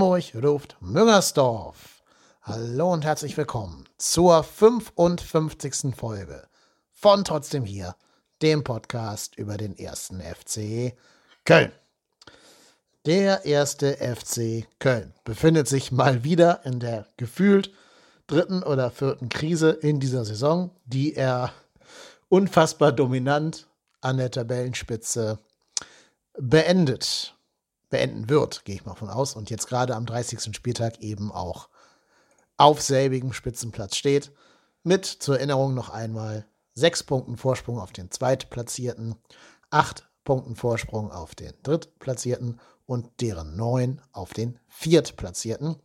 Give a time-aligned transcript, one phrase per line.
[0.00, 2.02] Hamburg ruft Müngersdorf.
[2.40, 5.94] Hallo und herzlich willkommen zur 55.
[5.94, 6.48] Folge
[6.90, 7.94] von Trotzdem hier,
[8.40, 10.96] dem Podcast über den ersten FC
[11.44, 11.70] Köln.
[13.04, 17.70] Der erste FC Köln befindet sich mal wieder in der gefühlt
[18.26, 21.52] dritten oder vierten Krise in dieser Saison, die er
[22.30, 23.66] unfassbar dominant
[24.00, 25.38] an der Tabellenspitze
[26.38, 27.34] beendet,
[27.90, 30.54] beenden wird, gehe ich mal von aus, und jetzt gerade am 30.
[30.56, 31.68] Spieltag eben auch
[32.56, 34.32] auf selbigem Spitzenplatz steht,
[34.82, 39.16] mit zur Erinnerung noch einmal sechs Punkten Vorsprung auf den Zweitplatzierten,
[39.70, 45.76] acht Punkten Vorsprung auf den Drittplatzierten und deren neun auf den Viertplatzierten,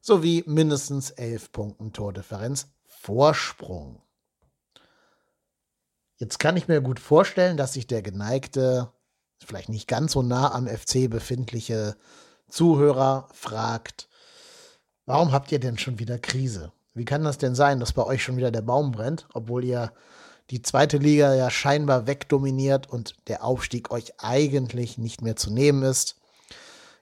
[0.00, 4.02] sowie mindestens elf Punkten Tordifferenz Vorsprung.
[6.16, 8.92] Jetzt kann ich mir gut vorstellen, dass sich der geneigte,
[9.44, 11.96] vielleicht nicht ganz so nah am FC befindliche
[12.48, 14.08] Zuhörer fragt,
[15.06, 16.72] warum habt ihr denn schon wieder Krise?
[16.94, 19.92] Wie kann das denn sein, dass bei euch schon wieder der Baum brennt, obwohl ihr
[20.50, 25.82] die zweite Liga ja scheinbar wegdominiert und der Aufstieg euch eigentlich nicht mehr zu nehmen
[25.82, 26.16] ist?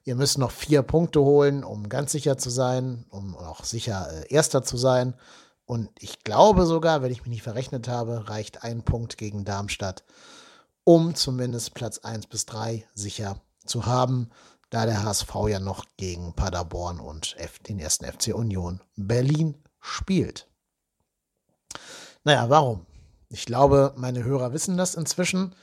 [0.05, 4.33] Ihr müsst noch vier Punkte holen, um ganz sicher zu sein, um auch sicher äh,
[4.33, 5.15] Erster zu sein.
[5.67, 10.05] Und ich glaube sogar, wenn ich mich nicht verrechnet habe, reicht ein Punkt gegen Darmstadt,
[10.89, 14.31] um zumindest Platz 1 bis 3 sicher zu haben,
[14.71, 17.37] da der HSV ja noch gegen Paderborn und
[17.69, 20.49] den ersten FC Union Berlin spielt.
[22.25, 22.87] Naja, warum?
[23.29, 25.55] Ich glaube, meine Hörer wissen das inzwischen,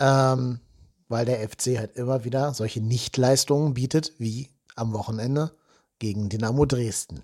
[0.00, 0.58] ähm,
[1.06, 5.56] weil der FC halt immer wieder solche Nichtleistungen bietet, wie am Wochenende
[6.00, 7.22] gegen Dynamo Dresden.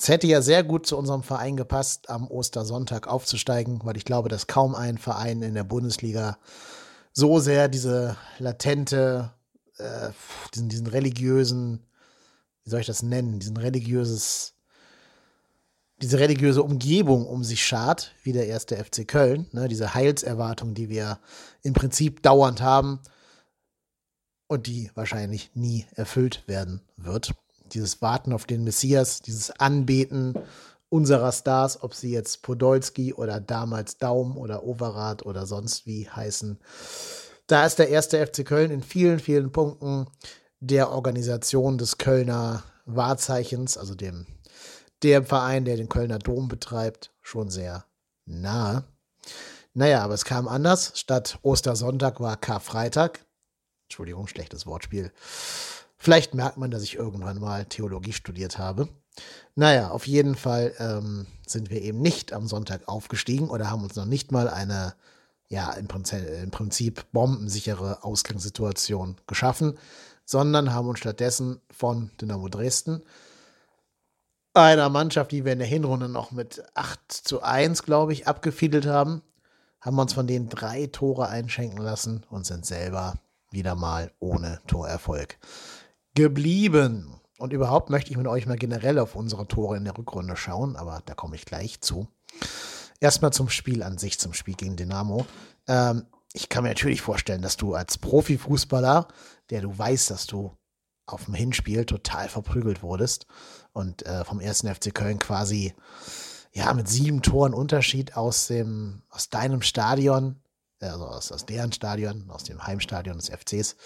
[0.00, 4.28] Es hätte ja sehr gut zu unserem Verein gepasst, am Ostersonntag aufzusteigen, weil ich glaube,
[4.28, 6.38] dass kaum ein Verein in der Bundesliga
[7.12, 9.32] so sehr diese latente,
[9.78, 10.10] äh,
[10.54, 11.84] diesen, diesen religiösen,
[12.62, 14.54] wie soll ich das nennen, diesen religiöses,
[16.00, 20.88] diese religiöse Umgebung um sich schart, wie der erste FC Köln, ne, diese Heilserwartung, die
[20.88, 21.18] wir
[21.62, 23.00] im Prinzip dauernd haben
[24.46, 27.34] und die wahrscheinlich nie erfüllt werden wird
[27.74, 30.34] dieses Warten auf den Messias, dieses Anbeten
[30.88, 36.58] unserer Stars, ob sie jetzt Podolski oder damals Daum oder Overath oder sonst wie heißen.
[37.46, 40.06] Da ist der erste FC Köln in vielen, vielen Punkten
[40.60, 44.26] der Organisation des Kölner Wahrzeichens, also dem,
[45.02, 47.84] dem Verein, der den Kölner Dom betreibt, schon sehr
[48.24, 48.84] nahe.
[49.74, 50.92] Naja, aber es kam anders.
[50.94, 53.20] Statt Ostersonntag war Karfreitag.
[53.84, 55.12] Entschuldigung, schlechtes Wortspiel.
[55.98, 58.88] Vielleicht merkt man, dass ich irgendwann mal Theologie studiert habe.
[59.56, 63.96] Naja, auf jeden Fall ähm, sind wir eben nicht am Sonntag aufgestiegen oder haben uns
[63.96, 64.94] noch nicht mal eine,
[65.48, 69.76] ja, im Prinzip, im Prinzip bombensichere Ausgangssituation geschaffen,
[70.24, 73.02] sondern haben uns stattdessen von Dynamo Dresden,
[74.54, 78.86] einer Mannschaft, die wir in der Hinrunde noch mit 8 zu 1, glaube ich, abgefiedelt
[78.86, 79.22] haben,
[79.80, 83.14] haben wir uns von denen drei Tore einschenken lassen und sind selber
[83.50, 85.38] wieder mal ohne Torerfolg
[86.14, 87.14] geblieben.
[87.38, 90.76] Und überhaupt möchte ich mit euch mal generell auf unsere Tore in der Rückrunde schauen,
[90.76, 92.08] aber da komme ich gleich zu.
[93.00, 95.24] Erstmal zum Spiel an sich, zum Spiel gegen Dynamo.
[95.68, 99.06] Ähm, ich kann mir natürlich vorstellen, dass du als Profifußballer,
[99.50, 100.56] der du weißt, dass du
[101.06, 103.26] auf dem Hinspiel total verprügelt wurdest
[103.72, 105.74] und äh, vom ersten FC Köln quasi
[106.52, 110.42] ja mit sieben Toren Unterschied aus dem aus deinem Stadion,
[110.80, 113.76] also aus, aus deren Stadion, aus dem Heimstadion des FCs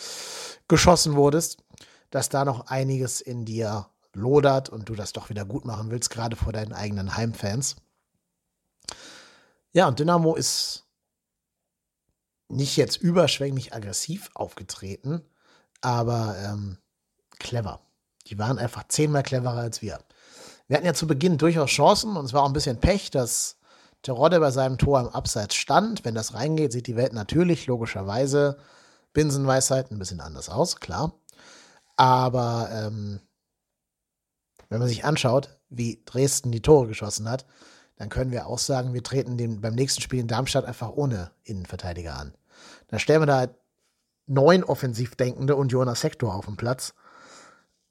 [0.68, 1.62] geschossen wurdest
[2.12, 6.10] dass da noch einiges in dir lodert und du das doch wieder gut machen willst,
[6.10, 7.76] gerade vor deinen eigenen Heimfans.
[9.72, 10.84] Ja, und Dynamo ist
[12.48, 15.22] nicht jetzt überschwänglich aggressiv aufgetreten,
[15.80, 16.76] aber ähm,
[17.38, 17.80] clever.
[18.26, 19.98] Die waren einfach zehnmal cleverer als wir.
[20.68, 23.56] Wir hatten ja zu Beginn durchaus Chancen und es war auch ein bisschen Pech, dass
[24.02, 26.04] Terodde bei seinem Tor im Abseits stand.
[26.04, 28.58] Wenn das reingeht, sieht die Welt natürlich logischerweise
[29.14, 31.14] Binsenweisheit ein bisschen anders aus, klar.
[32.02, 33.20] Aber ähm,
[34.68, 37.46] wenn man sich anschaut, wie Dresden die Tore geschossen hat,
[37.94, 41.30] dann können wir auch sagen, wir treten den, beim nächsten Spiel in Darmstadt einfach ohne
[41.44, 42.34] Innenverteidiger an.
[42.88, 43.46] Dann stellen wir da
[44.26, 46.92] neun offensiv denkende und Jonas Sektor auf den Platz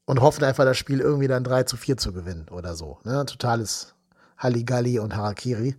[0.04, 3.00] und hoffen einfach, das Spiel irgendwie dann 3 zu 4 zu gewinnen oder so.
[3.06, 3.25] Ne?
[3.25, 3.96] Totales
[4.38, 5.78] Halligalli und Harakiri.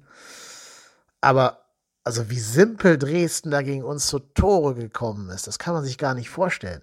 [1.20, 1.66] Aber
[2.02, 5.98] also wie simpel Dresden da gegen uns zu Tore gekommen ist, das kann man sich
[5.98, 6.82] gar nicht vorstellen.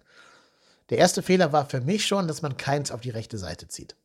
[0.90, 3.96] Der erste Fehler war für mich schon, dass man Keins auf die rechte Seite zieht.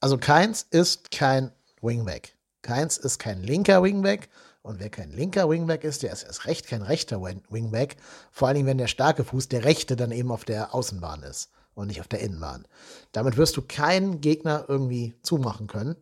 [0.00, 2.36] Also Keins ist kein Wingback.
[2.62, 4.28] Keins ist kein linker Wingback.
[4.62, 7.96] Und wer kein linker Wingback ist, der ist erst recht kein rechter Wingback.
[8.30, 11.50] Vor allen Dingen, wenn der starke Fuß, der rechte, dann eben auf der Außenbahn ist.
[11.74, 12.66] und nicht auf der Innenbahn.
[13.12, 15.96] Damit wirst du keinen Gegner irgendwie zumachen können.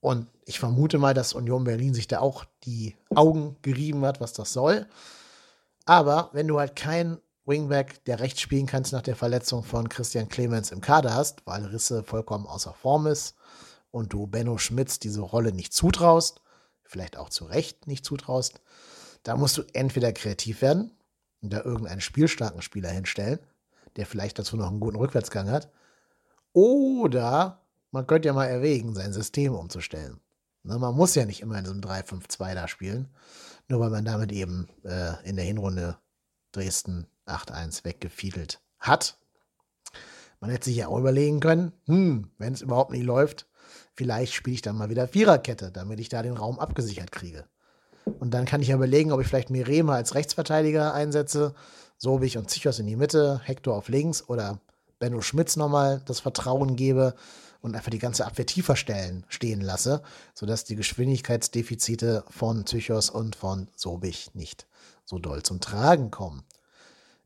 [0.00, 4.32] Und ich vermute mal, dass Union Berlin sich da auch die Augen gerieben hat, was
[4.32, 4.86] das soll.
[5.86, 10.28] Aber wenn du halt keinen Wingback, der rechts spielen kannst nach der Verletzung von Christian
[10.28, 13.36] Clemens im Kader hast, weil Risse vollkommen außer Form ist
[13.90, 16.42] und du Benno Schmitz diese Rolle nicht zutraust,
[16.84, 18.60] vielleicht auch zu Recht nicht zutraust,
[19.22, 20.92] da musst du entweder kreativ werden
[21.40, 23.38] und da irgendeinen spielstarken Spieler hinstellen,
[23.96, 25.70] der vielleicht dazu noch einen guten Rückwärtsgang hat,
[26.52, 30.20] oder man könnte ja mal erwägen, sein System umzustellen.
[30.62, 33.08] Man muss ja nicht immer in so einem 3-5-2 da spielen,
[33.68, 35.96] nur weil man damit eben äh, in der Hinrunde
[36.50, 39.18] Dresden 8-1 weggefiedelt hat.
[40.40, 43.46] Man hätte sich ja auch überlegen können, hm, wenn es überhaupt nicht läuft,
[43.94, 47.46] vielleicht spiele ich dann mal wieder Viererkette, damit ich da den Raum abgesichert kriege.
[48.20, 51.54] Und dann kann ich ja überlegen, ob ich vielleicht Mirema als Rechtsverteidiger einsetze,
[51.98, 54.60] Sobich und Zichos in die Mitte, Hector auf links oder
[54.98, 57.14] Benno Schmitz nochmal das Vertrauen gebe
[57.60, 60.02] und einfach die ganze Abwehr tiefer stellen, stehen lasse,
[60.34, 64.66] sodass die Geschwindigkeitsdefizite von Zychos und von Sobich nicht
[65.04, 66.44] so doll zum Tragen kommen.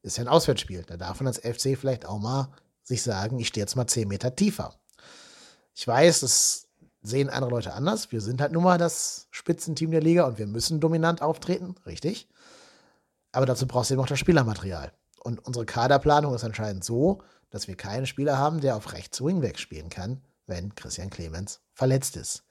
[0.03, 0.85] Ist ja ein Auswärtsspiel.
[0.87, 2.49] Da darf man als FC vielleicht auch mal
[2.83, 4.75] sich sagen, ich stehe jetzt mal 10 Meter tiefer.
[5.75, 6.69] Ich weiß, das
[7.03, 8.13] sehen andere Leute anders.
[8.13, 12.29] Wir sind halt nun mal das Spitzenteam der Liga und wir müssen dominant auftreten, richtig.
[13.33, 14.93] Aber dazu brauchst du eben auch das Spielermaterial.
[15.23, 19.59] Und unsere Kaderplanung ist anscheinend so, dass wir keinen Spieler haben, der auf rechts Wingback
[19.59, 22.45] spielen kann, wenn Christian Clemens verletzt ist.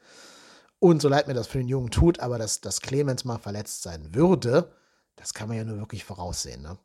[0.79, 3.83] Und so leid mir das für den Jungen tut, aber dass, dass Clemens mal verletzt
[3.83, 4.71] sein würde,
[5.15, 6.61] das kann man ja nur wirklich voraussehen.
[6.61, 6.77] Ne?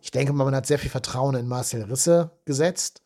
[0.00, 3.02] Ich denke mal, man hat sehr viel Vertrauen in Marcel Risse gesetzt,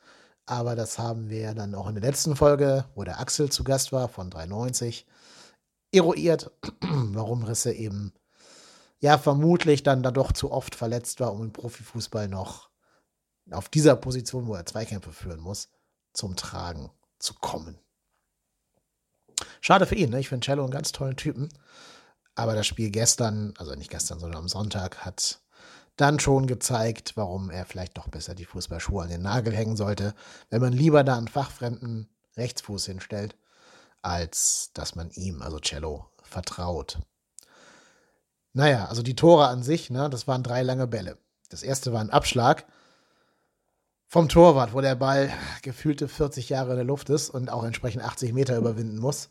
[0.46, 3.92] aber das haben wir dann auch in der letzten Folge, wo der Axel zu Gast
[3.92, 5.06] war von 390,
[5.92, 6.50] eruiert,
[6.80, 8.12] warum Risse eben
[9.00, 12.70] ja vermutlich dann da doch zu oft verletzt war, um im Profifußball noch
[13.50, 15.68] auf dieser Position, wo er Zweikämpfe führen muss,
[16.12, 17.78] zum Tragen zu kommen.
[19.60, 20.20] Schade für ihn, ne?
[20.20, 21.48] ich finde Cello einen ganz tollen Typen.
[22.34, 25.41] Aber das Spiel gestern, also nicht gestern, sondern am Sonntag, hat
[26.02, 30.14] dann schon gezeigt, warum er vielleicht doch besser die Fußballschuhe an den Nagel hängen sollte,
[30.50, 33.36] wenn man lieber da einen fachfremden Rechtsfuß hinstellt,
[34.02, 36.98] als dass man ihm, also Cello, vertraut.
[38.52, 41.18] Naja, also die Tore an sich, ne, das waren drei lange Bälle.
[41.48, 42.66] Das erste war ein Abschlag
[44.08, 45.32] vom Torwart, wo der Ball
[45.62, 49.30] gefühlte 40 Jahre in der Luft ist und auch entsprechend 80 Meter überwinden muss.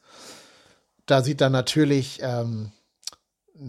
[1.06, 2.72] Da sieht dann natürlich ähm,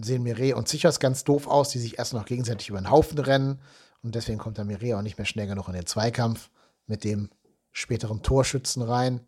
[0.01, 3.19] sehen Mireille und Zichos ganz doof aus, die sich erst noch gegenseitig über den Haufen
[3.19, 3.59] rennen.
[4.01, 6.49] Und deswegen kommt der Mireille auch nicht mehr schnell genug in den Zweikampf
[6.87, 7.29] mit dem
[7.71, 9.21] späteren Torschützen rein,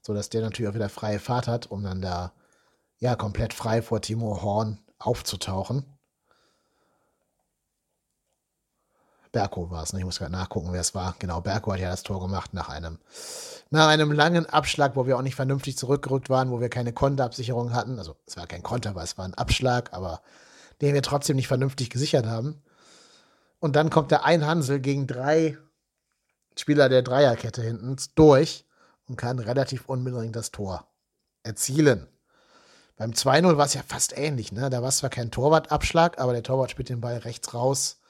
[0.00, 2.32] sodass der natürlich auch wieder freie Fahrt hat, um dann da
[2.98, 5.84] ja komplett frei vor Timo Horn aufzutauchen.
[9.32, 10.00] Berko war es, ne?
[10.00, 11.16] ich muss gerade nachgucken, wer es war.
[11.18, 12.98] Genau, Berko hat ja das Tor gemacht nach einem,
[13.70, 17.72] nach einem langen Abschlag, wo wir auch nicht vernünftig zurückgerückt waren, wo wir keine Konterabsicherung
[17.72, 17.98] hatten.
[17.98, 20.20] Also es war kein Konter, weil es war ein Abschlag, aber
[20.82, 22.62] den wir trotzdem nicht vernünftig gesichert haben.
[23.58, 25.56] Und dann kommt der Einhansel gegen drei
[26.58, 28.66] Spieler der Dreierkette hinten durch
[29.08, 30.86] und kann relativ unbedingt das Tor
[31.42, 32.06] erzielen.
[32.96, 34.52] Beim 2-0 war es ja fast ähnlich.
[34.52, 34.68] Ne?
[34.68, 38.01] Da war es zwar kein Torwartabschlag, aber der Torwart spielt den Ball rechts raus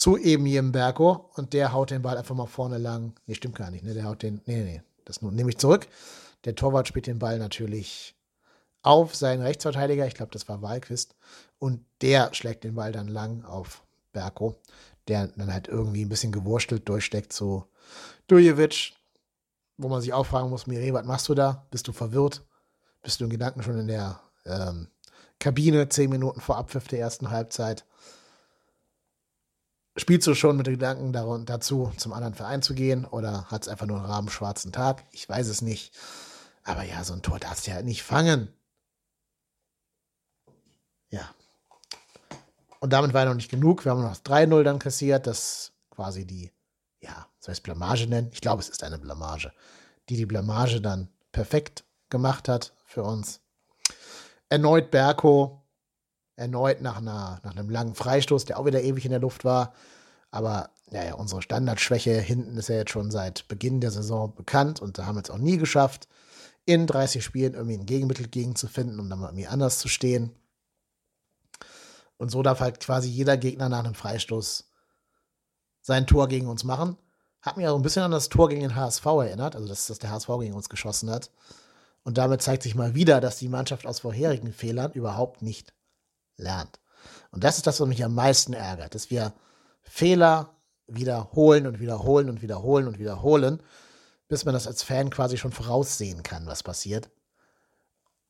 [0.00, 3.12] zu eben Berko und der haut den Ball einfach mal vorne lang.
[3.26, 3.84] Nee, stimmt gar nicht.
[3.84, 3.92] Ne?
[3.92, 4.40] Der haut den.
[4.46, 5.88] Nee, nee, das nehme ich zurück.
[6.46, 8.16] Der Torwart spielt den Ball natürlich
[8.80, 10.06] auf seinen Rechtsverteidiger.
[10.06, 11.16] Ich glaube, das war Wahlquist.
[11.58, 13.82] Und der schlägt den Ball dann lang auf
[14.14, 14.56] Berko,
[15.06, 17.66] der dann halt irgendwie ein bisschen gewurstelt durchsteckt zu
[18.26, 18.94] Dujevic,
[19.76, 21.66] wo man sich auch fragen muss: Mire, was machst du da?
[21.70, 22.42] Bist du verwirrt?
[23.02, 24.88] Bist du in Gedanken schon in der ähm,
[25.38, 27.84] Kabine, zehn Minuten vor Abpfiff der ersten Halbzeit?
[29.96, 31.12] Spielst du schon mit den Gedanken
[31.44, 35.04] dazu, zum anderen Verein zu gehen oder hat es einfach nur einen rabenschwarzen Tag?
[35.10, 35.94] Ich weiß es nicht.
[36.62, 38.52] Aber ja, so ein Tor darfst du ja nicht fangen.
[41.10, 41.34] Ja.
[42.78, 43.84] Und damit war noch nicht genug.
[43.84, 46.52] Wir haben noch 3-0 dann kassiert, das quasi die,
[47.00, 48.30] ja, soll ich es Blamage nennen?
[48.32, 49.52] Ich glaube, es ist eine Blamage,
[50.08, 53.40] die die Blamage dann perfekt gemacht hat für uns.
[54.48, 55.59] Erneut Berko,
[56.40, 59.74] erneut nach, einer, nach einem langen Freistoß, der auch wieder ewig in der Luft war.
[60.30, 64.98] Aber naja, unsere Standardschwäche hinten ist ja jetzt schon seit Beginn der Saison bekannt und
[64.98, 66.08] da haben wir es auch nie geschafft,
[66.64, 69.88] in 30 Spielen irgendwie ein Gegenmittel gegen zu finden, um dann mal irgendwie anders zu
[69.88, 70.32] stehen.
[72.16, 74.70] Und so darf halt quasi jeder Gegner nach einem Freistoß
[75.82, 76.96] sein Tor gegen uns machen.
[77.42, 79.98] Hat mich auch ein bisschen an das Tor gegen den HSV erinnert, also dass, dass
[79.98, 81.30] der HSV gegen uns geschossen hat.
[82.02, 85.72] Und damit zeigt sich mal wieder, dass die Mannschaft aus vorherigen Fehlern überhaupt nicht
[86.40, 86.80] lernt.
[87.30, 89.32] Und das ist das, was mich am meisten ärgert, dass wir
[89.82, 90.54] Fehler
[90.86, 93.62] wiederholen und wiederholen und wiederholen und wiederholen,
[94.28, 97.10] bis man das als Fan quasi schon voraussehen kann, was passiert.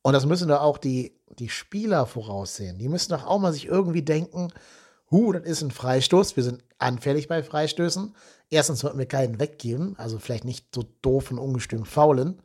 [0.03, 2.77] Und das müssen doch auch die, die Spieler voraussehen.
[2.79, 4.51] Die müssen doch auch mal sich irgendwie denken,
[5.11, 8.15] hu, das ist ein Freistoß, wir sind anfällig bei Freistößen.
[8.49, 12.41] Erstens sollten wir keinen weggeben, also vielleicht nicht so doof und ungestüm faulen.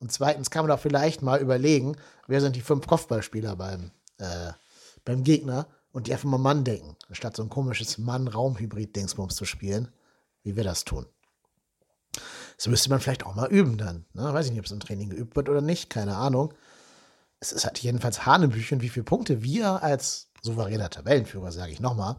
[0.00, 1.96] Und zweitens kann man doch vielleicht mal überlegen,
[2.26, 4.52] wer sind die fünf Kopfballspieler beim, äh,
[5.08, 9.88] beim Gegner und die einfach mal Mann denken, statt so ein komisches Mann-Raum-Hybrid-Dingsbums zu spielen,
[10.42, 11.06] wie wir das tun.
[12.58, 14.04] Das müsste man vielleicht auch mal üben dann.
[14.12, 14.34] Ne?
[14.34, 16.52] Weiß ich nicht, ob es im Training geübt wird oder nicht, keine Ahnung.
[17.40, 22.16] Es ist halt jedenfalls Hanebüchen, wie viele Punkte wir als souveräner Tabellenführer, sage ich nochmal,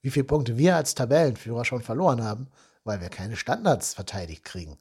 [0.00, 2.48] wie viele Punkte wir als Tabellenführer schon verloren haben,
[2.84, 4.78] weil wir keine Standards verteidigt kriegen.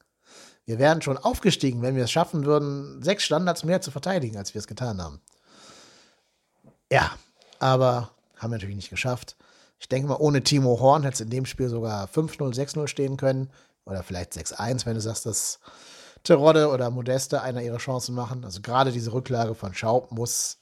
[0.63, 4.53] Wir wären schon aufgestiegen, wenn wir es schaffen würden, sechs Standards mehr zu verteidigen, als
[4.53, 5.19] wir es getan haben.
[6.89, 7.11] Ja,
[7.59, 9.35] aber haben wir natürlich nicht geschafft.
[9.79, 13.17] Ich denke mal, ohne Timo Horn hätte es in dem Spiel sogar 5-0, 6-0 stehen
[13.17, 13.49] können.
[13.85, 15.59] Oder vielleicht 6-1, wenn du sagst, dass
[16.23, 18.43] Terodde oder Modeste einer ihre Chancen machen.
[18.43, 20.59] Also gerade diese Rücklage von Schaub muss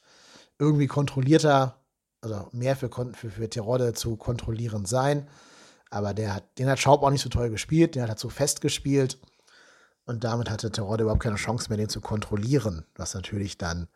[0.60, 1.76] irgendwie kontrollierter,
[2.22, 5.28] also mehr für, für, für Terodde zu kontrollieren sein.
[5.90, 8.62] Aber der hat, den hat Schaub auch nicht so toll gespielt, der hat so fest
[8.62, 9.20] gespielt.
[10.06, 13.88] Und damit hatte Terodde überhaupt keine Chance mehr, den zu kontrollieren, was natürlich dann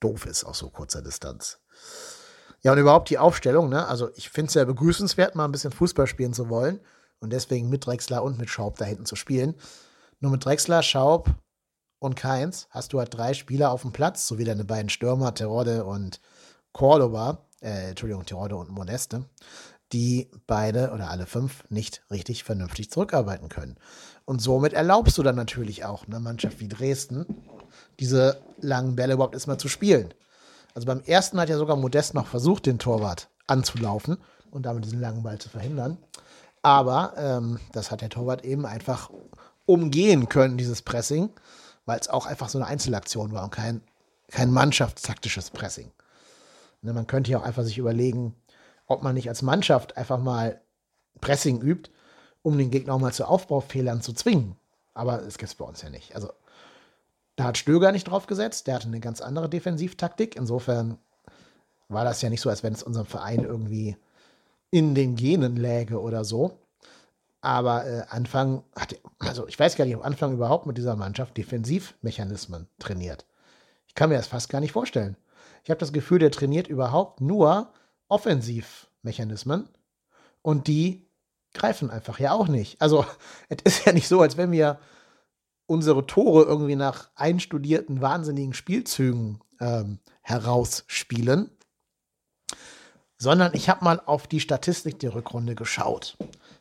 [0.00, 1.60] doof ist auf so kurzer Distanz.
[2.62, 3.86] Ja, und überhaupt die Aufstellung, ne?
[3.88, 6.80] Also ich finde es sehr begrüßenswert, mal ein bisschen Fußball spielen zu wollen
[7.18, 9.54] und deswegen mit Drexler und mit Schaub da hinten zu spielen.
[10.20, 11.30] Nur mit Drexler, Schaub
[11.98, 15.84] und Keins hast du halt drei Spieler auf dem Platz, sowie deine beiden Stürmer, Terode
[15.84, 16.20] und
[16.72, 19.24] Cordoba, äh, Entschuldigung, Terode und Modeste,
[19.92, 23.76] die beide oder alle fünf nicht richtig vernünftig zurückarbeiten können.
[24.24, 27.26] Und somit erlaubst du dann natürlich auch einer Mannschaft wie Dresden,
[27.98, 30.14] diese langen Bälle überhaupt erstmal zu spielen.
[30.74, 34.18] Also beim ersten hat ja sogar Modest noch versucht, den Torwart anzulaufen
[34.50, 35.98] und damit diesen langen Ball zu verhindern.
[36.62, 39.10] Aber ähm, das hat der Torwart eben einfach
[39.66, 41.30] umgehen können, dieses Pressing,
[41.86, 43.82] weil es auch einfach so eine Einzelaktion war und kein,
[44.30, 45.90] kein mannschaftstaktisches Pressing.
[46.82, 48.34] Ne, man könnte ja auch einfach sich überlegen,
[48.86, 50.60] ob man nicht als Mannschaft einfach mal
[51.20, 51.90] Pressing übt,
[52.42, 54.56] um den Gegner auch mal zu Aufbaufehlern zu zwingen.
[54.94, 56.14] Aber das gibt es bei uns ja nicht.
[56.14, 56.30] Also
[57.42, 60.36] da hat Stöger nicht drauf gesetzt, der hatte eine ganz andere Defensivtaktik.
[60.36, 60.98] Insofern
[61.88, 63.96] war das ja nicht so, als wenn es unserem Verein irgendwie
[64.70, 66.58] in den Genen läge oder so.
[67.40, 71.36] Aber äh, Anfang hat, also ich weiß gar nicht, ob Anfang überhaupt mit dieser Mannschaft
[71.36, 73.26] Defensivmechanismen trainiert.
[73.88, 75.16] Ich kann mir das fast gar nicht vorstellen.
[75.64, 77.72] Ich habe das Gefühl, der trainiert überhaupt nur
[78.06, 79.68] Offensivmechanismen
[80.42, 81.08] und die
[81.54, 82.80] greifen einfach ja auch nicht.
[82.80, 83.04] Also
[83.48, 84.78] es ist ja nicht so, als wenn wir
[85.66, 91.50] unsere Tore irgendwie nach einstudierten, wahnsinnigen Spielzügen ähm, herausspielen,
[93.18, 96.16] sondern ich habe mal auf die Statistik der Rückrunde geschaut.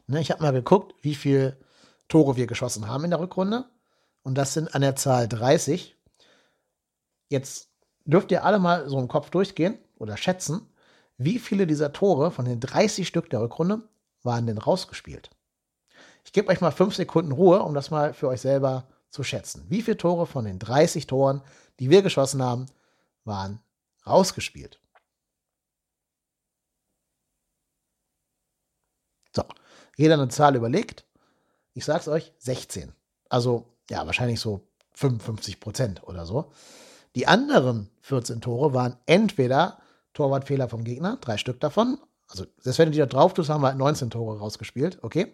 [0.07, 1.57] Ne, ich habe mal geguckt, wie viele
[2.07, 3.65] Tore wir geschossen haben in der Rückrunde.
[4.23, 5.95] Und das sind an der Zahl 30.
[7.29, 7.69] Jetzt
[8.05, 10.67] dürft ihr alle mal so im Kopf durchgehen oder schätzen,
[11.17, 13.87] wie viele dieser Tore von den 30 Stück der Rückrunde
[14.23, 15.29] waren denn rausgespielt.
[16.23, 19.65] Ich gebe euch mal fünf Sekunden Ruhe, um das mal für euch selber zu schätzen.
[19.69, 21.41] Wie viele Tore von den 30 Toren,
[21.79, 22.67] die wir geschossen haben,
[23.25, 23.59] waren
[24.05, 24.79] rausgespielt?
[29.35, 29.43] So,
[29.97, 31.05] jeder eine Zahl überlegt.
[31.73, 32.93] Ich sag's euch, 16.
[33.29, 36.51] Also, ja, wahrscheinlich so 55 Prozent oder so.
[37.15, 39.79] Die anderen 14 Tore waren entweder
[40.13, 41.97] Torwartfehler vom Gegner, drei Stück davon.
[42.27, 45.33] Also, selbst wenn du die da drauf tust, haben wir 19 halt Tore rausgespielt, okay?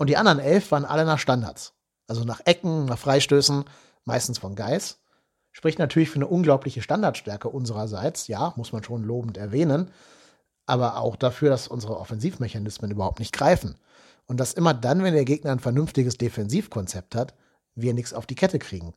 [0.00, 1.74] Und die anderen 11 waren alle nach Standards.
[2.08, 3.64] Also nach Ecken, nach Freistößen,
[4.04, 4.98] meistens von Geis.
[5.52, 9.90] Spricht natürlich für eine unglaubliche Standardstärke unsererseits, ja, muss man schon lobend erwähnen
[10.70, 13.74] aber auch dafür, dass unsere Offensivmechanismen überhaupt nicht greifen.
[14.26, 17.34] Und dass immer dann, wenn der Gegner ein vernünftiges Defensivkonzept hat,
[17.74, 18.94] wir nichts auf die Kette kriegen.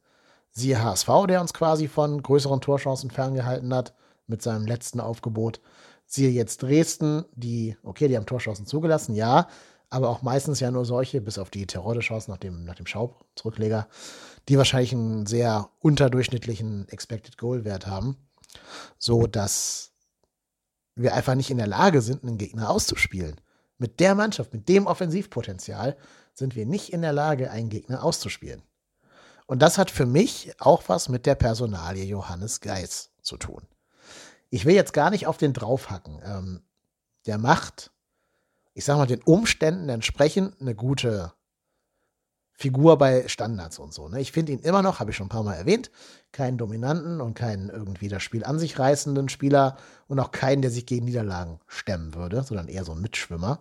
[0.52, 3.96] Siehe HSV, der uns quasi von größeren Torchancen ferngehalten hat
[4.28, 5.62] mit seinem letzten Aufgebot.
[6.06, 9.48] Siehe jetzt Dresden, die, okay, die haben Torchancen zugelassen, ja,
[9.94, 13.88] aber auch meistens ja nur solche, bis auf die Terrorde-Chance nach dem, nach dem Schaub-Zurückleger,
[14.50, 18.18] die wahrscheinlich einen sehr unterdurchschnittlichen Expected Goal-Wert haben,
[18.98, 19.92] so dass
[20.96, 23.40] wir einfach nicht in der Lage sind, einen Gegner auszuspielen.
[23.78, 25.96] Mit der Mannschaft, mit dem Offensivpotenzial
[26.34, 28.64] sind wir nicht in der Lage, einen Gegner auszuspielen.
[29.46, 33.62] Und das hat für mich auch was mit der Personalie Johannes Geis zu tun.
[34.50, 36.20] Ich will jetzt gar nicht auf den draufhacken.
[36.26, 36.62] Ähm,
[37.28, 37.92] der macht,
[38.74, 41.34] ich sag mal, den Umständen entsprechend eine gute
[42.56, 44.08] Figur bei Standards und so.
[44.08, 44.22] Ne?
[44.22, 45.92] Ich finde ihn immer noch, habe ich schon ein paar Mal erwähnt,
[46.32, 49.78] keinen dominanten und keinen irgendwie das Spiel an sich reißenden Spieler
[50.08, 53.60] und auch keinen, der sich gegen Niederlagen stemmen würde, sondern eher so ein Mitschwimmer.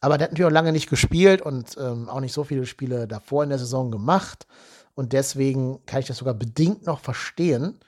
[0.00, 3.06] Aber der hat natürlich auch lange nicht gespielt und ähm, auch nicht so viele Spiele
[3.06, 4.46] davor in der Saison gemacht.
[4.94, 7.78] Und deswegen kann ich das sogar bedingt noch verstehen.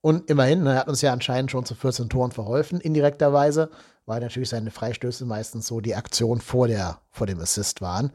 [0.00, 3.70] Und immerhin, er hat uns ja anscheinend schon zu 14 Toren verholfen, indirekterweise,
[4.06, 8.12] weil natürlich seine Freistöße meistens so die Aktion vor, der, vor dem Assist waren.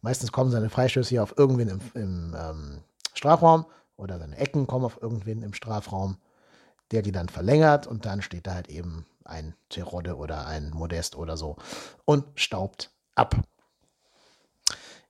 [0.00, 2.80] Meistens kommen seine Freistöße hier auf irgendwen im, im ähm,
[3.14, 6.16] Strafraum oder seine Ecken kommen auf irgendwen im Strafraum,
[6.90, 11.16] der die dann verlängert und dann steht da halt eben ein Terodde oder ein Modest
[11.16, 11.56] oder so
[12.04, 13.36] und staubt ab.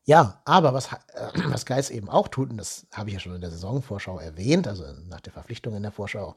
[0.04, 3.34] Ja, aber was, äh, was Geis eben auch tut, und das habe ich ja schon
[3.34, 6.36] in der Saisonvorschau erwähnt, also nach der Verpflichtung in der Vorschau,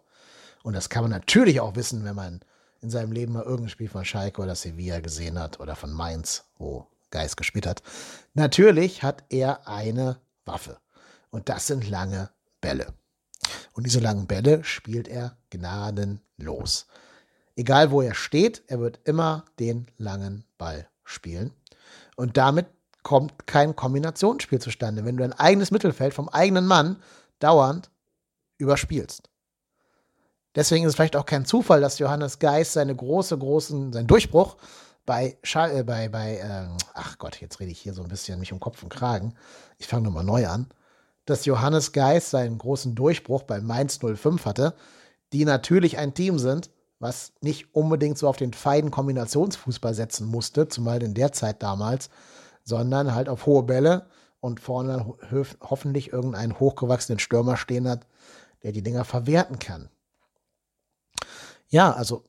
[0.64, 2.42] und das kann man natürlich auch wissen, wenn man
[2.82, 6.46] in seinem Leben mal irgendein Spiel von Schalke oder Sevilla gesehen hat oder von Mainz,
[6.58, 7.82] wo Geis gespielt hat.
[8.34, 10.78] Natürlich hat er eine Waffe.
[11.30, 12.30] Und das sind lange
[12.62, 12.94] Bälle.
[13.74, 16.88] Und diese langen Bälle spielt er gnadenlos.
[17.56, 21.52] Egal wo er steht, er wird immer den langen Ball spielen.
[22.16, 22.68] Und damit
[23.04, 27.02] kommt kein Kombinationsspiel zustande, wenn du dein eigenes Mittelfeld vom eigenen Mann
[27.40, 27.90] dauernd
[28.58, 29.30] überspielst.
[30.58, 34.58] Deswegen ist es vielleicht auch kein Zufall, dass Johannes Geist seine große, großen, sein Durchbruch
[35.06, 38.40] bei, Schall, äh, bei, bei äh, ach Gott, jetzt rede ich hier so ein bisschen
[38.40, 39.36] mich um Kopf und Kragen.
[39.78, 40.66] Ich fange nochmal neu an.
[41.26, 44.74] Dass Johannes Geist seinen großen Durchbruch bei Mainz 05 hatte,
[45.32, 50.68] die natürlich ein Team sind, was nicht unbedingt so auf den feinen Kombinationsfußball setzen musste,
[50.70, 52.10] zumal in der Zeit damals,
[52.64, 54.08] sondern halt auf hohe Bälle
[54.40, 58.08] und vorne ho hoffentlich irgendeinen hochgewachsenen Stürmer stehen hat,
[58.64, 59.90] der die Dinger verwerten kann.
[61.70, 62.24] Ja, also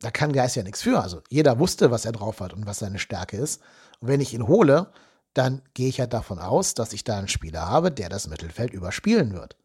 [0.00, 1.00] da kann Geist ja nichts für.
[1.00, 3.62] Also jeder wusste, was er drauf hat und was seine Stärke ist.
[4.00, 4.92] Und wenn ich ihn hole,
[5.32, 8.72] dann gehe ich ja davon aus, dass ich da einen Spieler habe, der das Mittelfeld
[8.72, 9.56] überspielen wird.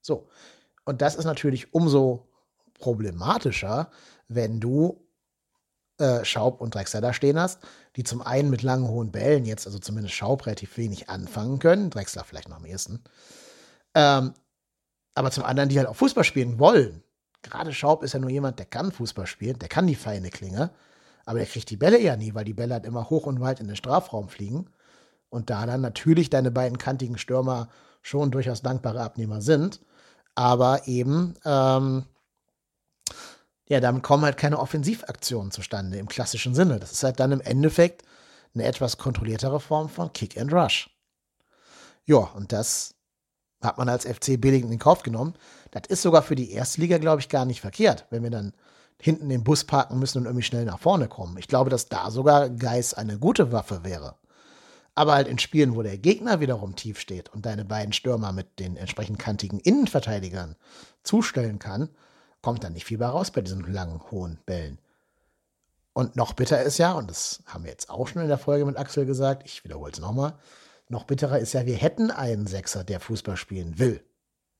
[0.00, 0.28] So.
[0.84, 2.28] Und das ist natürlich umso
[2.74, 3.90] problematischer,
[4.28, 5.04] wenn du
[5.98, 7.60] äh, Schaub und Drexler da stehen hast,
[7.96, 11.90] die zum einen mit langen, hohen Bällen jetzt, also zumindest Schaub, relativ wenig anfangen können.
[11.90, 13.02] Drexler vielleicht noch am ehesten.
[13.94, 14.34] Ähm,
[15.14, 17.02] aber zum anderen, die halt auch Fußball spielen wollen
[17.50, 20.70] gerade Schaub ist ja nur jemand, der kann Fußball spielen, der kann die feine Klinge,
[21.24, 23.60] aber der kriegt die Bälle eher nie, weil die Bälle halt immer hoch und weit
[23.60, 24.70] in den Strafraum fliegen.
[25.30, 27.68] Und da dann natürlich deine beiden kantigen Stürmer
[28.00, 29.80] schon durchaus dankbare Abnehmer sind,
[30.34, 32.04] aber eben, ähm,
[33.68, 36.78] ja, damit kommen halt keine Offensivaktionen zustande im klassischen Sinne.
[36.78, 38.04] Das ist halt dann im Endeffekt
[38.54, 40.90] eine etwas kontrolliertere Form von Kick and Rush.
[42.04, 42.94] Ja, und das
[43.60, 45.34] hat man als FC billig in den Kauf genommen.
[45.70, 48.52] Das ist sogar für die erste Liga, glaube ich, gar nicht verkehrt, wenn wir dann
[49.00, 51.36] hinten den Bus parken müssen und irgendwie schnell nach vorne kommen.
[51.38, 54.16] Ich glaube, dass da sogar Geis eine gute Waffe wäre.
[54.94, 58.58] Aber halt in Spielen, wo der Gegner wiederum tief steht und deine beiden Stürmer mit
[58.58, 60.56] den entsprechend kantigen Innenverteidigern
[61.04, 61.88] zustellen kann,
[62.42, 64.78] kommt dann nicht viel bei raus bei diesen langen, hohen Bällen.
[65.92, 68.64] Und noch bitter ist ja, und das haben wir jetzt auch schon in der Folge
[68.64, 70.34] mit Axel gesagt, ich wiederhole es nochmal,
[70.88, 74.02] noch bitterer ist ja, wir hätten einen Sechser, der Fußball spielen will.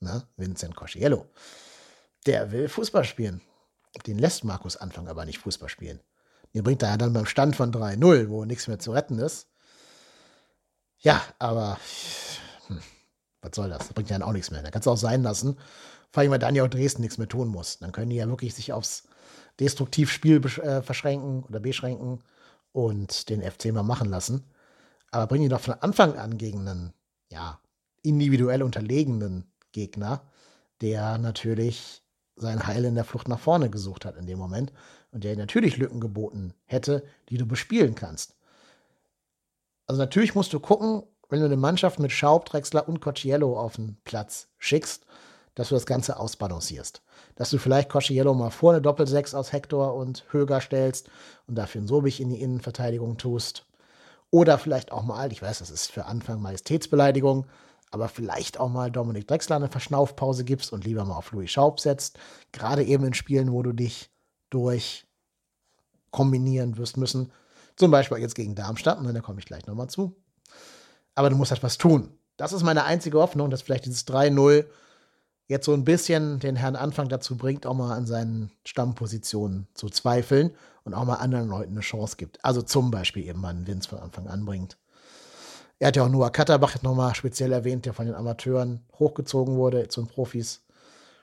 [0.00, 0.26] Ne?
[0.36, 1.26] Vincent Cosciello.
[2.26, 3.40] Der will Fußball spielen.
[4.06, 6.00] Den lässt Markus Anfang aber nicht Fußball spielen.
[6.54, 9.48] Den bringt er ja dann beim Stand von 3-0, wo nichts mehr zu retten ist.
[10.98, 11.78] Ja, aber
[12.66, 12.80] hm,
[13.42, 13.78] was soll das?
[13.78, 14.62] Das bringt ja dann auch nichts mehr.
[14.62, 15.58] Da kannst du auch sein lassen.
[16.10, 17.78] Vor allem, weil ja auch Dresden nichts mehr tun muss.
[17.78, 19.04] Dann können die ja wirklich sich aufs
[19.60, 22.22] Destruktivspiel äh, verschränken oder beschränken
[22.72, 24.44] und den FC mal machen lassen.
[25.10, 26.92] Aber bring ihn doch von Anfang an gegen einen,
[27.30, 27.60] ja,
[28.02, 30.22] individuell unterlegenen Gegner,
[30.80, 32.02] der natürlich
[32.36, 34.72] sein Heil in der Flucht nach vorne gesucht hat in dem Moment
[35.12, 38.36] und der natürlich Lücken geboten hätte, die du bespielen kannst.
[39.86, 43.76] Also natürlich musst du gucken, wenn du eine Mannschaft mit Schaub, Drexler und Cocciello auf
[43.76, 45.04] den Platz schickst,
[45.54, 47.02] dass du das Ganze ausbalancierst.
[47.34, 51.10] Dass du vielleicht Cocciello mal vor eine Doppelsechs aus Hector und Höger stellst
[51.46, 53.66] und dafür einen Sobich in die Innenverteidigung tust.
[54.30, 57.46] Oder vielleicht auch mal, ich weiß, das ist für Anfang Majestätsbeleidigung,
[57.90, 61.80] aber vielleicht auch mal Dominik Drexler eine Verschnaufpause gibst und lieber mal auf Louis Schaub
[61.80, 62.18] setzt.
[62.52, 64.10] Gerade eben in Spielen, wo du dich
[64.50, 65.06] durch
[66.10, 67.32] kombinieren wirst müssen.
[67.76, 70.16] Zum Beispiel jetzt gegen Darmstadt, und da komme ich gleich nochmal zu.
[71.14, 72.12] Aber du musst halt was tun.
[72.36, 74.66] Das ist meine einzige Hoffnung, dass vielleicht dieses 3-0
[75.48, 79.88] jetzt so ein bisschen den Herrn Anfang dazu bringt, auch mal an seinen Stammpositionen zu
[79.88, 82.44] zweifeln und auch mal anderen Leuten eine Chance gibt.
[82.44, 84.76] Also zum Beispiel eben mal einen Vince von Anfang an bringt.
[85.78, 89.88] Er hat ja auch Noah Katterbach nochmal speziell erwähnt, der von den Amateuren hochgezogen wurde
[89.88, 90.64] zu den Profis.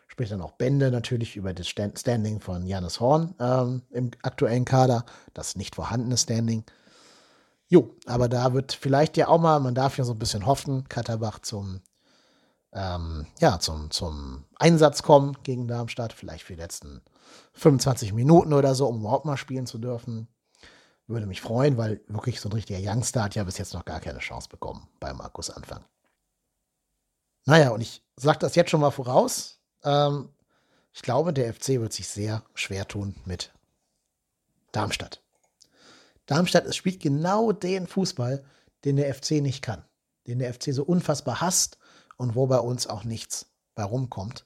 [0.08, 5.06] Spricht dann auch Bände natürlich über das Standing von Janis Horn ähm, im aktuellen Kader,
[5.34, 6.64] das nicht vorhandene Standing.
[7.68, 10.88] Jo, aber da wird vielleicht ja auch mal, man darf ja so ein bisschen hoffen,
[10.88, 11.82] Katterbach zum,
[12.72, 17.02] ähm, ja, zum, zum Einsatz kommen gegen Darmstadt, vielleicht für die letzten
[17.54, 20.28] 25 Minuten oder so, um überhaupt mal spielen zu dürfen.
[21.08, 24.00] Würde mich freuen, weil wirklich so ein richtiger Youngster hat ja bis jetzt noch gar
[24.00, 25.86] keine Chance bekommen bei Markus Anfang.
[27.46, 29.60] Naja, und ich sage das jetzt schon mal voraus.
[29.84, 30.30] Ähm,
[30.94, 33.54] ich glaube, der FC wird sich sehr schwer tun mit
[34.72, 35.22] Darmstadt.
[36.26, 38.44] Darmstadt spielt genau den Fußball,
[38.84, 39.86] den der FC nicht kann.
[40.26, 41.78] Den der FC so unfassbar hasst
[42.18, 44.46] und wo bei uns auch nichts bei rumkommt.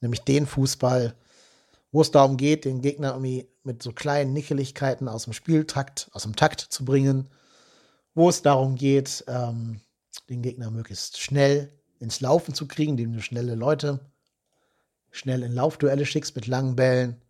[0.00, 1.14] Nämlich den Fußball,
[1.94, 6.24] wo es darum geht, den Gegner irgendwie mit so kleinen Nickeligkeiten aus dem Spieltakt, aus
[6.24, 7.28] dem Takt zu bringen,
[8.16, 9.80] wo es darum geht, ähm,
[10.28, 14.00] den Gegner möglichst schnell ins Laufen zu kriegen, indem du schnelle Leute
[15.12, 17.22] schnell in Laufduelle schickst mit langen Bällen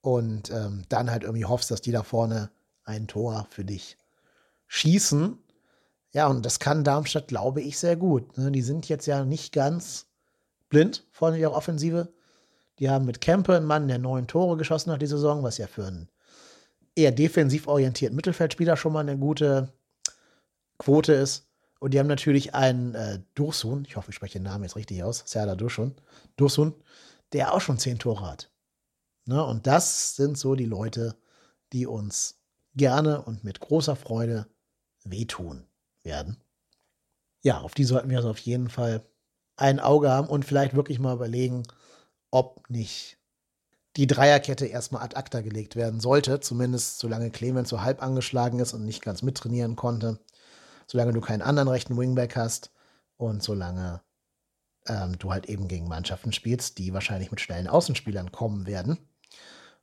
[0.00, 2.50] und ähm, dann halt irgendwie hoffst, dass die da vorne
[2.82, 3.98] ein Tor für dich
[4.66, 5.38] schießen.
[6.10, 8.36] Ja, und das kann Darmstadt, glaube ich, sehr gut.
[8.36, 8.50] Ne?
[8.50, 10.06] Die sind jetzt ja nicht ganz
[10.68, 12.12] blind von ihrer Offensive.
[12.78, 15.66] Die haben mit Kempe einen Mann, der neun Tore geschossen hat die Saison, was ja
[15.66, 16.08] für einen
[16.94, 19.72] eher defensiv orientierten Mittelfeldspieler schon mal eine gute
[20.78, 21.48] Quote ist.
[21.80, 25.02] Und die haben natürlich einen äh, Dursun, ich hoffe, ich spreche den Namen jetzt richtig
[25.02, 25.94] aus, Serdar Dursun,
[26.36, 26.74] Dursun,
[27.32, 28.50] der auch schon zehn Tore hat.
[29.24, 29.44] Ne?
[29.44, 31.16] Und das sind so die Leute,
[31.72, 32.40] die uns
[32.74, 34.46] gerne und mit großer Freude
[35.04, 35.66] wehtun
[36.02, 36.36] werden.
[37.42, 39.04] Ja, auf die sollten wir also auf jeden Fall
[39.56, 41.64] ein Auge haben und vielleicht wirklich mal überlegen,
[42.32, 43.18] ob nicht
[43.96, 48.72] die Dreierkette erstmal ad acta gelegt werden sollte, zumindest solange Clemens so halb angeschlagen ist
[48.72, 50.18] und nicht ganz mittrainieren konnte,
[50.86, 52.70] solange du keinen anderen rechten Wingback hast
[53.18, 54.00] und solange
[54.86, 58.98] ähm, du halt eben gegen Mannschaften spielst, die wahrscheinlich mit schnellen Außenspielern kommen werden.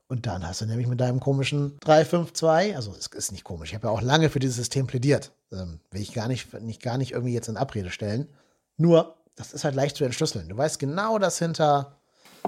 [0.08, 3.76] Und dann hast du nämlich mit deinem komischen 3-5-2, also es ist nicht komisch, ich
[3.76, 6.98] habe ja auch lange für dieses System plädiert, ähm, will ich gar nicht, nicht, gar
[6.98, 8.28] nicht irgendwie jetzt in Abrede stellen.
[8.76, 10.50] Nur, das ist halt leicht zu entschlüsseln.
[10.50, 11.99] Du weißt genau, dass hinter,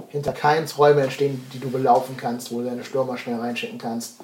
[0.08, 4.16] hinter Keins Räume entstehen, die du belaufen kannst, wo du deine Stürmer schnell reinschicken kannst.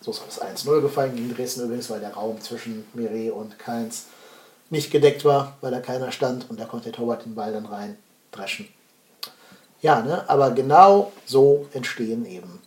[0.00, 4.06] So ist das 1-0 gefallen gegen Dresden übrigens, weil der Raum zwischen Mire und Keins
[4.70, 7.66] nicht gedeckt war, weil da keiner stand und da konnte der Torwart den Ball dann
[7.66, 7.96] rein
[8.32, 8.68] dreschen.
[9.80, 10.28] Ja, ne?
[10.28, 12.60] aber genau so entstehen eben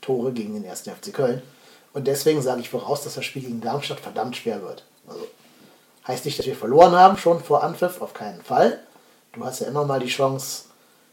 [0.00, 0.82] Tore gegen den 1.
[0.82, 1.42] FC Köln.
[1.92, 4.84] Und deswegen sage ich voraus, dass das Spiel gegen Darmstadt verdammt schwer wird.
[5.06, 5.26] Also
[6.06, 8.80] heißt nicht, dass wir verloren haben, schon vor Anpfiff, auf keinen Fall.
[9.32, 10.64] Du hast ja immer mal die Chance,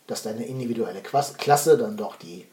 [0.09, 2.47] dass deine individuelle Klasse dann doch die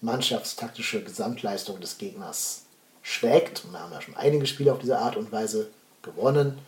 [0.00, 2.62] mannschaftstaktische Gesamtleistung des Gegners
[3.02, 3.64] schlägt.
[3.64, 5.68] Und wir haben ja schon einige Spiele auf diese Art und Weise
[6.02, 6.58] gewonnen.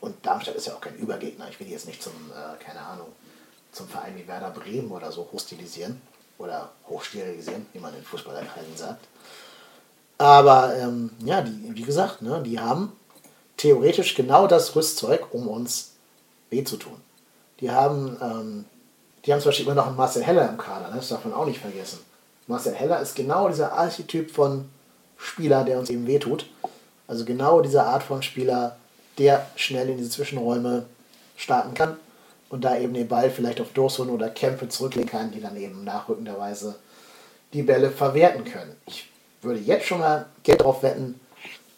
[0.00, 1.48] Und Darmstadt ist ja auch kein Übergegner.
[1.48, 3.08] Ich will jetzt nicht zum, äh, keine Ahnung,
[3.72, 6.00] zum Verein wie Werder Bremen oder so hochstilisieren
[6.38, 9.06] oder hochstilisieren, wie man in Fußballerkreisen sagt.
[10.18, 12.92] Aber ähm, ja, die, wie gesagt, ne, die haben
[13.56, 15.92] theoretisch genau das Rüstzeug, um uns
[16.50, 17.00] weh zu tun.
[17.60, 18.64] Die haben, ähm,
[19.24, 20.96] die haben zum Beispiel immer noch einen Marcel Heller im Kader, ne?
[20.96, 21.98] das darf man auch nicht vergessen.
[22.46, 24.68] Marcel Heller ist genau dieser Archetyp von
[25.18, 26.46] Spieler, der uns eben wehtut.
[27.06, 28.76] Also genau diese Art von Spieler,
[29.18, 30.86] der schnell in diese Zwischenräume
[31.36, 31.96] starten kann
[32.48, 35.84] und da eben den Ball vielleicht auf Dorsun oder Kämpfe zurücklegen kann, die dann eben
[35.84, 36.76] nachrückenderweise
[37.52, 38.76] die Bälle verwerten können.
[38.86, 39.08] Ich
[39.42, 41.20] würde jetzt schon mal Geld darauf wetten,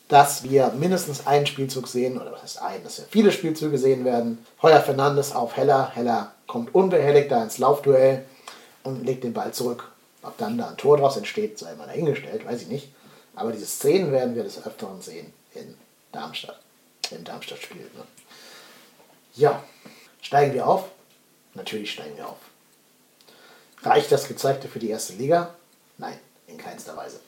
[0.09, 4.05] dass wir mindestens einen Spielzug sehen, oder was heißt ein, dass wir viele Spielzüge sehen
[4.05, 4.45] werden.
[4.61, 5.91] Heuer Fernandes auf Heller.
[5.95, 8.25] Heller kommt unbehelligt da ins Laufduell
[8.83, 9.93] und legt den Ball zurück.
[10.23, 12.89] Ob dann da ein Tor draus entsteht, sei mal dahingestellt, weiß ich nicht.
[13.37, 15.77] Aber diese Szenen werden wir des Öfteren sehen in
[16.11, 16.61] Darmstadt
[17.13, 17.95] in Darmstadt spielt.
[17.97, 18.03] Ne?
[19.37, 19.63] Ja,
[20.23, 20.89] steigen wir auf?
[21.55, 22.39] Natürlich steigen wir auf.
[23.83, 25.55] Reicht das Gezeigte für die erste Liga?
[25.99, 27.21] Nein, in keinster Weise.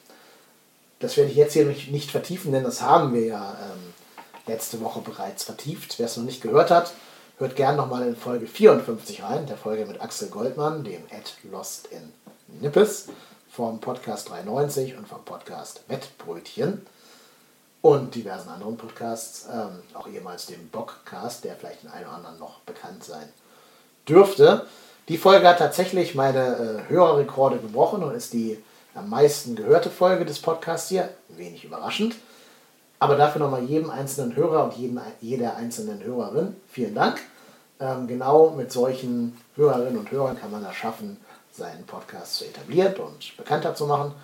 [0.99, 3.95] Das werde ich jetzt hier nicht vertiefen, denn das haben wir ja ähm,
[4.47, 5.99] letzte Woche bereits vertieft.
[5.99, 6.93] Wer es noch nicht gehört hat,
[7.43, 11.89] hört gern nochmal in Folge 54 rein, der Folge mit Axel Goldmann, dem Ed Lost
[11.89, 12.13] in
[12.61, 13.09] Nippes,
[13.51, 16.87] vom Podcast 93 und vom Podcast Wettbrötchen
[17.81, 22.39] und diversen anderen Podcasts, ähm, auch ehemals dem Bockcast, der vielleicht den einen oder anderen
[22.39, 23.29] noch bekannt sein
[24.09, 24.65] dürfte.
[25.09, 28.63] Die Folge hat tatsächlich meine äh, Hörerrekorde gebrochen und ist die
[28.95, 31.09] am meisten gehörte Folge des Podcasts hier.
[31.31, 32.15] Wenig überraschend.
[33.01, 37.21] Aber dafür nochmal jedem einzelnen Hörer und jedem, jeder einzelnen Hörerin vielen Dank.
[37.83, 41.17] Ähm, genau mit solchen Hörerinnen und Hörern kann man es schaffen,
[41.51, 44.15] seinen Podcast zu etablieren und bekannter zu machen.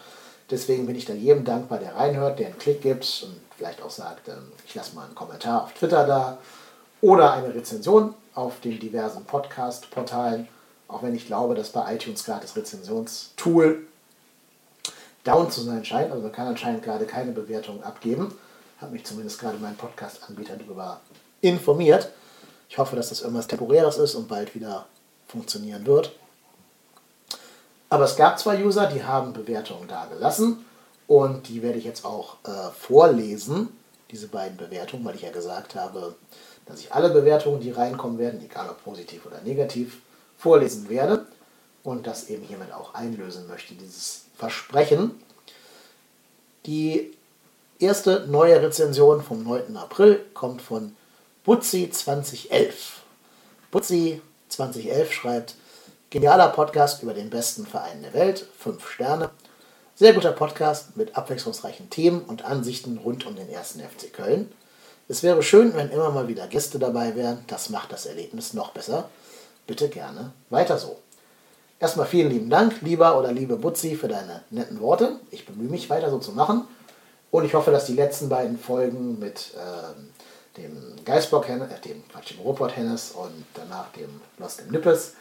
[0.48, 3.90] Deswegen bin ich da jedem dankbar, der reinhört, der einen Klick gibt und vielleicht auch
[3.90, 6.38] sagt, ähm, ich lasse mal einen Kommentar auf Twitter da
[7.00, 10.46] oder eine Rezension auf den diversen Podcast-Portalen.
[10.86, 13.80] Auch wenn ich glaube, dass bei iTunes gerade das Rezensionstool
[15.24, 16.12] down zu sein scheint.
[16.12, 18.32] Also man kann anscheinend gerade keine Bewertung abgeben.
[18.80, 21.00] Hat mich zumindest gerade mein Podcast-Anbieter darüber
[21.40, 22.08] informiert.
[22.68, 24.86] Ich hoffe, dass das irgendwas Temporäres ist und bald wieder
[25.26, 26.12] funktionieren wird.
[27.90, 30.64] Aber es gab zwei User, die haben Bewertungen da gelassen
[31.06, 33.68] Und die werde ich jetzt auch äh, vorlesen,
[34.10, 36.14] diese beiden Bewertungen, weil ich ja gesagt habe,
[36.66, 40.02] dass ich alle Bewertungen, die reinkommen werden, egal ob positiv oder negativ,
[40.36, 41.26] vorlesen werde
[41.82, 45.12] und das eben hiermit auch einlösen möchte, dieses Versprechen.
[46.66, 47.16] Die
[47.78, 49.76] erste neue Rezension vom 9.
[49.78, 50.94] April kommt von
[51.44, 53.02] Butzi 2011.
[53.70, 55.54] Butzi 2011 schreibt,
[56.10, 59.30] genialer Podcast über den besten Verein der Welt, 5 Sterne.
[59.94, 64.52] Sehr guter Podcast mit abwechslungsreichen Themen und Ansichten rund um den ersten FC Köln.
[65.08, 67.44] Es wäre schön, wenn immer mal wieder Gäste dabei wären.
[67.46, 69.08] Das macht das Erlebnis noch besser.
[69.66, 70.98] Bitte gerne weiter so.
[71.80, 75.20] Erstmal vielen lieben Dank, lieber oder liebe Butzi, für deine netten Worte.
[75.30, 76.64] Ich bemühe mich weiter so zu machen.
[77.30, 80.10] Und ich hoffe, dass die letzten beiden Folgen mit ähm,
[80.58, 85.14] dem Geisbock äh, dem Quatsch, dem Robot Hennes und danach dem Lost im Nippes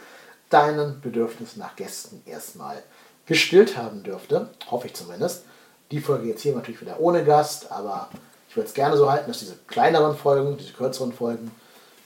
[0.50, 2.82] deinen Bedürfnis nach Gästen erstmal
[3.26, 4.50] gestillt haben dürfte.
[4.72, 5.44] Hoffe ich zumindest.
[5.92, 8.10] Die Folge jetzt hier natürlich wieder ohne Gast, aber
[8.50, 11.52] ich würde es gerne so halten, dass diese kleineren Folgen, diese kürzeren Folgen,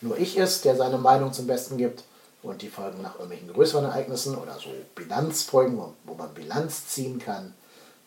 [0.02, 2.04] nur ich ist, der seine Meinung zum Besten gibt
[2.44, 7.54] und die Folgen nach irgendwelchen größeren Ereignissen oder so Bilanzfolgen, wo man Bilanz ziehen kann,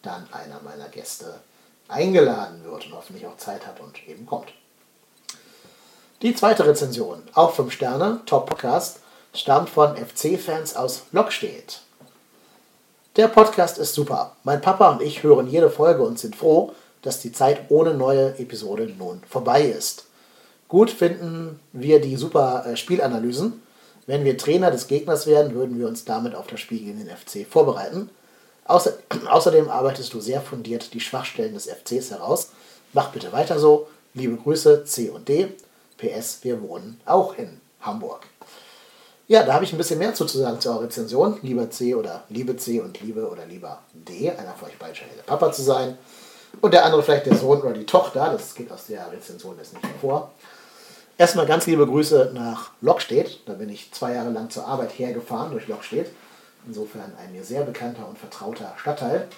[0.03, 1.41] dann einer meiner Gäste
[1.89, 4.53] eingeladen wird und hoffentlich auch Zeit hat und eben kommt.
[6.23, 9.01] Die zweite Rezension, auch 5 Sterne, Top Podcast,
[9.35, 11.81] stammt von FC-Fans aus Lockstedt.
[13.17, 14.35] Der Podcast ist super.
[14.43, 16.73] Mein Papa und ich hören jede Folge und sind froh,
[17.03, 20.07] dass die Zeit ohne neue Episode nun vorbei ist.
[20.69, 23.61] Gut finden wir die super äh, Spielanalysen.
[24.07, 27.15] Wenn wir Trainer des Gegners wären, würden wir uns damit auf das Spiel gegen den
[27.15, 28.09] FC vorbereiten.
[28.65, 28.95] Außer,
[29.29, 32.51] außerdem arbeitest du sehr fundiert die Schwachstellen des FCs heraus.
[32.93, 33.89] Mach bitte weiter so.
[34.15, 35.49] Liebe Grüße, C und D.
[35.97, 38.27] PS, wir wohnen auch in Hamburg.
[39.27, 41.39] Ja, da habe ich ein bisschen mehr zu sagen zur Rezension.
[41.41, 44.31] Lieber C oder Liebe C und Liebe oder lieber D.
[44.31, 45.97] Einer von euch beiden scheint der Papa zu sein.
[46.61, 48.31] Und der andere vielleicht der Sohn oder die Tochter.
[48.31, 50.31] Das geht aus der Rezension jetzt nicht hervor.
[51.17, 53.41] Erstmal ganz liebe Grüße nach Lockstedt.
[53.47, 56.11] Da bin ich zwei Jahre lang zur Arbeit hergefahren durch Lockstedt.
[56.67, 59.29] Insofern ein mir sehr bekannter und vertrauter Stadtteil.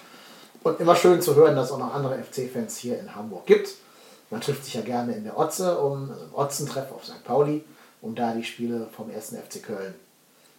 [0.63, 3.69] Und immer schön zu hören, dass es auch noch andere FC-Fans hier in Hamburg gibt.
[4.29, 7.23] Man trifft sich ja gerne in der Otze, um, also im Otzentreff auf St.
[7.23, 7.63] Pauli,
[8.01, 9.35] um da die Spiele vom 1.
[9.35, 9.95] FC Köln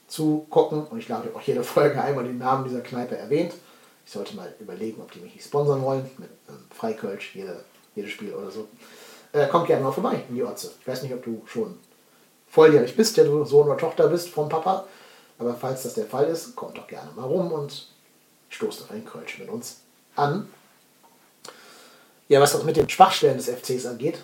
[0.07, 0.87] zu gucken.
[0.87, 3.53] Und ich glaube, auch jede Folge einmal den Namen dieser Kneipe erwähnt.
[4.07, 7.63] Ich sollte mal überlegen, ob die mich nicht sponsern wollen mit ähm, Freikölsch, jede,
[7.95, 8.69] jedes Spiel oder so.
[9.33, 10.73] Äh, kommt gerne mal vorbei in die Otze.
[10.81, 11.79] Ich weiß nicht, ob du schon
[12.49, 14.87] volljährig bist, der du Sohn oder Tochter bist vom Papa.
[15.39, 17.87] Aber falls das der Fall ist, kommt doch gerne mal rum und
[18.49, 19.81] stoßt auf ein Kölsch mit uns
[20.17, 20.49] an.
[22.29, 24.19] Ja, was das mit den Schwachstellen des FCs angeht,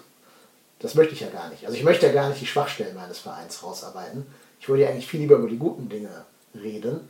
[0.81, 1.65] das möchte ich ja gar nicht.
[1.65, 4.27] Also ich möchte ja gar nicht die Schwachstellen meines Vereins rausarbeiten.
[4.61, 6.11] Ich würde ja eigentlich viel lieber über die guten Dinge
[6.55, 7.01] reden.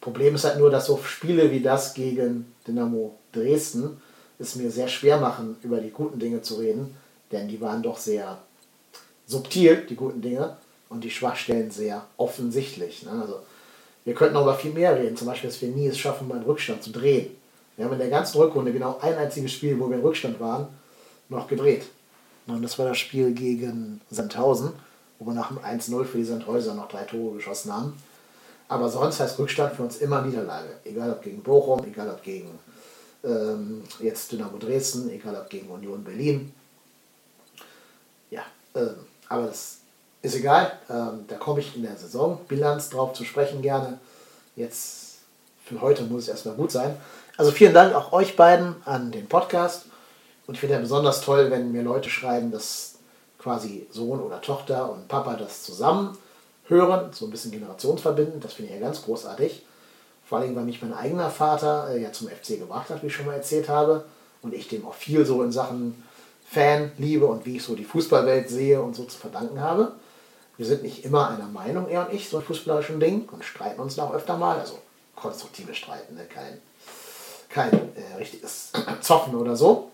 [0.00, 4.00] Problem ist halt nur, dass so Spiele wie das gegen Dynamo Dresden
[4.38, 6.96] es mir sehr schwer machen, über die guten Dinge zu reden,
[7.30, 8.38] denn die waren doch sehr
[9.26, 10.56] subtil, die guten Dinge,
[10.88, 13.04] und die Schwachstellen sehr offensichtlich.
[13.04, 13.12] Ne?
[13.12, 13.40] Also
[14.04, 16.44] wir könnten aber viel mehr reden, zum Beispiel, dass wir nie es schaffen, mal einen
[16.44, 17.34] Rückstand zu drehen.
[17.76, 20.68] Wir haben in der ganzen Rückrunde genau ein einziges Spiel, wo wir in Rückstand waren,
[21.28, 21.86] noch gedreht.
[22.46, 24.72] Und das war das Spiel gegen Sandhausen,
[25.18, 27.94] wo wir nach dem 1-0 für die Sandhäuser noch drei Tore geschossen haben.
[28.68, 30.68] Aber sonst heißt Rückstand für uns immer Niederlage.
[30.84, 32.58] Egal ob gegen Bochum, egal ob gegen
[33.24, 36.52] ähm, jetzt Dynamo Dresden, egal ob gegen Union Berlin.
[38.30, 38.42] Ja,
[38.74, 38.94] ähm,
[39.28, 39.78] aber das
[40.22, 40.78] ist egal.
[40.88, 43.98] Ähm, da komme ich in der Saisonbilanz drauf zu sprechen gerne.
[44.56, 45.18] Jetzt
[45.64, 46.96] für heute muss es erstmal gut sein.
[47.36, 49.86] Also vielen Dank auch euch beiden an den Podcast.
[50.46, 52.94] Und ich finde ja besonders toll, wenn mir Leute schreiben, dass
[53.38, 56.16] quasi Sohn oder Tochter und Papa das zusammen
[56.68, 58.44] hören, so ein bisschen generationsverbindend.
[58.44, 59.64] Das finde ich ja ganz großartig.
[60.24, 63.14] Vor allem, weil mich mein eigener Vater äh, ja zum FC gebracht hat, wie ich
[63.14, 64.04] schon mal erzählt habe.
[64.42, 66.02] Und ich dem auch viel so in Sachen
[66.46, 69.92] Fan, Liebe und wie ich so die Fußballwelt sehe und so zu verdanken habe.
[70.56, 73.80] Wir sind nicht immer einer Meinung, er und ich, so ein fußballerischen Ding und streiten
[73.80, 74.60] uns da auch öfter mal.
[74.60, 74.78] Also
[75.16, 76.26] konstruktive Streiten, ne?
[76.32, 76.60] kein,
[77.54, 79.90] kein äh, richtiges Zoffen oder so.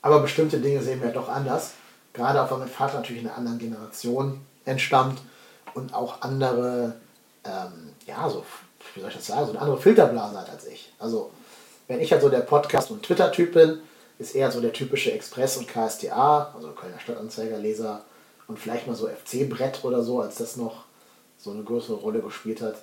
[0.00, 1.72] Aber bestimmte Dinge sehen wir doch anders.
[2.12, 5.20] Gerade auch weil mein Vater natürlich in einer anderen Generation entstammt
[5.74, 6.94] und auch andere,
[7.44, 8.44] ähm, ja, so,
[8.94, 10.92] wie soll ich das sagen, so eine andere Filterblase hat als ich.
[10.98, 11.30] Also,
[11.88, 13.80] wenn ich halt so der Podcast- und Twitter-Typ bin,
[14.18, 18.02] ist eher so der typische Express- und KSTA, also Kölner Stadtanzeiger-Leser
[18.48, 20.84] und vielleicht mal so FC-Brett oder so, als das noch
[21.38, 22.76] so eine größere Rolle gespielt hat.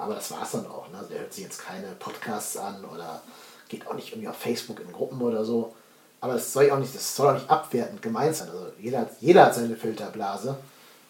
[0.00, 0.88] Aber das war es dann auch.
[0.88, 0.96] Ne?
[0.98, 3.20] Also der hört sich jetzt keine Podcasts an oder
[3.68, 5.74] geht auch nicht irgendwie auf Facebook in Gruppen oder so.
[6.22, 8.48] Aber das soll auch nicht, das soll auch nicht abwertend gemeint sein.
[8.48, 10.56] Also jeder, jeder hat seine Filterblase.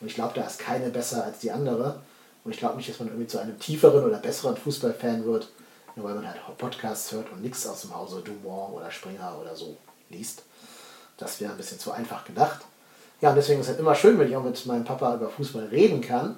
[0.01, 2.01] Und ich glaube, da ist keine besser als die andere.
[2.45, 5.49] Und ich glaube nicht, dass man irgendwie zu einem tieferen oder besseren Fußballfan wird,
[5.95, 9.55] nur weil man halt Podcasts hört und nichts aus dem Hause Dumont oder Springer oder
[9.55, 9.77] so
[10.09, 10.43] liest.
[11.17, 12.61] Das wäre ein bisschen zu einfach gedacht.
[13.21, 15.29] Ja, und deswegen ist es halt immer schön, wenn ich auch mit meinem Papa über
[15.29, 16.37] Fußball reden kann.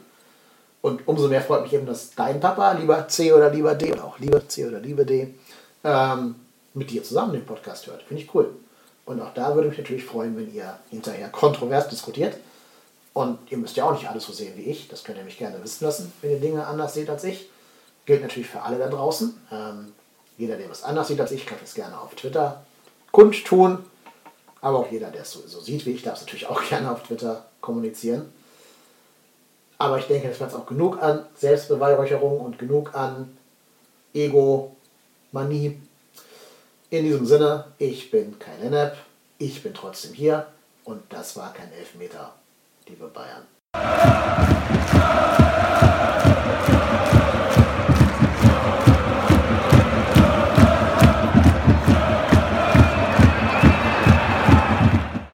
[0.83, 4.05] Und umso mehr freut mich eben, dass dein Papa, lieber C oder lieber D, oder
[4.05, 5.33] auch lieber C oder lieber D,
[5.85, 6.35] ähm,
[6.75, 8.03] mit dir zusammen den Podcast hört.
[8.03, 8.55] Finde ich cool.
[9.05, 12.37] Und auch da würde mich natürlich freuen, wenn ihr hinterher kontrovers diskutiert.
[13.15, 14.89] Und ihr müsst ja auch nicht alles so sehen wie ich.
[14.89, 17.49] Das könnt ihr mich gerne wissen lassen, wenn ihr Dinge anders seht als ich.
[18.07, 19.35] Gilt natürlich für alle da draußen.
[19.53, 19.93] Ähm,
[20.37, 22.65] jeder, der was anders sieht als ich, kann das gerne auf Twitter
[23.13, 23.85] kundtun.
[24.61, 26.91] Aber auch jeder, der es so, so sieht wie ich, darf es natürlich auch gerne
[26.91, 28.33] auf Twitter kommunizieren.
[29.83, 33.37] Aber ich denke, es wird auch genug an Selbstbeweihräucherung und genug an
[34.15, 34.77] Ego,
[35.33, 35.83] Manie.
[36.91, 38.97] In diesem Sinne, ich bin kein Lennep,
[39.39, 40.47] ich bin trotzdem hier
[40.85, 42.33] und das war kein Elfmeter,
[42.87, 43.43] liebe Bayern.